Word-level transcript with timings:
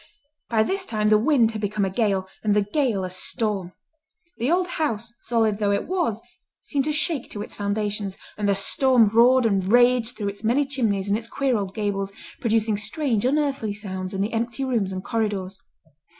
By 0.49 0.63
this 0.63 0.83
time 0.87 1.09
the 1.09 1.19
wind 1.19 1.51
had 1.51 1.61
become 1.61 1.85
a 1.85 1.89
gale, 1.91 2.27
and 2.43 2.55
the 2.55 2.63
gale 2.63 3.03
a 3.03 3.11
storm. 3.11 3.73
The 4.37 4.49
old 4.49 4.65
house, 4.67 5.13
solid 5.21 5.59
though 5.59 5.69
it 5.71 5.85
was, 5.85 6.19
seemed 6.63 6.85
to 6.85 6.91
shake 6.91 7.29
to 7.29 7.43
its 7.43 7.53
foundations, 7.53 8.17
and 8.35 8.49
the 8.49 8.55
storm 8.55 9.09
roared 9.09 9.45
and 9.45 9.63
raged 9.71 10.17
through 10.17 10.29
its 10.29 10.43
many 10.43 10.65
chimneys 10.65 11.07
and 11.07 11.19
its 11.19 11.27
queer 11.27 11.55
old 11.55 11.75
gables, 11.75 12.11
producing 12.39 12.77
strange, 12.77 13.25
unearthly 13.25 13.73
sounds 13.73 14.15
in 14.15 14.21
the 14.21 14.33
empty 14.33 14.65
rooms 14.65 14.91
and 14.91 15.03
corridors. 15.03 15.59